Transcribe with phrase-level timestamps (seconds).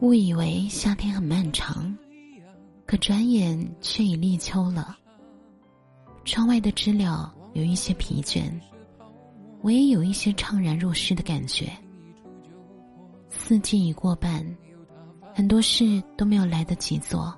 [0.00, 1.96] 误以为夏天很漫长，
[2.86, 4.96] 可转眼却已立秋了。
[6.24, 8.50] 窗外的知了有一些疲倦，
[9.62, 11.70] 我也有一些怅然若失的感觉。
[13.28, 14.44] 四季已过半，
[15.34, 17.34] 很多事都没有来得及做。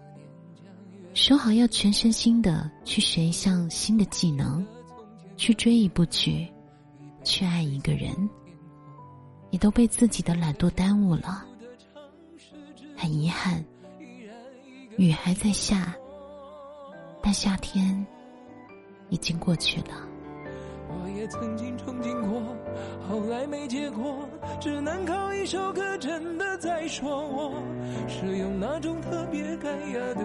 [1.15, 4.65] 说好要全身心的去学一项新的技能，
[5.37, 6.47] 去追一部剧，
[7.25, 8.29] 去爱一个人，
[9.51, 11.45] 也都被自己的懒惰耽误了。
[12.97, 13.65] 很遗憾，
[14.97, 15.95] 雨还在下，
[17.23, 18.07] 但夏天
[19.09, 20.07] 已经过去了。
[20.91, 22.43] 我也曾经憧憬过，
[23.09, 24.29] 后来没结果，
[24.59, 27.63] 只能靠一首歌真的在说我，
[28.09, 30.25] 是用那种特别干哑的